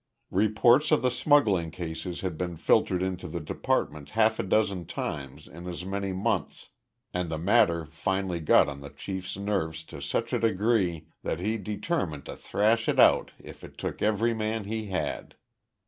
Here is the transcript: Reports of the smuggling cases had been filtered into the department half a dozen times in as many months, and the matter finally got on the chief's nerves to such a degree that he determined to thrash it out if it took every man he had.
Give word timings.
Reports 0.31 0.89
of 0.89 1.03
the 1.03 1.11
smuggling 1.11 1.69
cases 1.69 2.21
had 2.21 2.35
been 2.35 2.57
filtered 2.57 3.03
into 3.03 3.27
the 3.27 3.39
department 3.39 4.09
half 4.17 4.39
a 4.39 4.43
dozen 4.43 4.83
times 4.87 5.47
in 5.47 5.67
as 5.67 5.85
many 5.85 6.11
months, 6.11 6.69
and 7.13 7.29
the 7.29 7.37
matter 7.37 7.85
finally 7.85 8.39
got 8.39 8.67
on 8.67 8.81
the 8.81 8.89
chief's 8.89 9.37
nerves 9.37 9.83
to 9.83 10.01
such 10.01 10.33
a 10.33 10.39
degree 10.39 11.05
that 11.21 11.39
he 11.39 11.55
determined 11.55 12.25
to 12.25 12.35
thrash 12.35 12.89
it 12.89 12.99
out 12.99 13.31
if 13.37 13.63
it 13.63 13.77
took 13.77 14.01
every 14.01 14.33
man 14.33 14.63
he 14.63 14.87
had. 14.87 15.35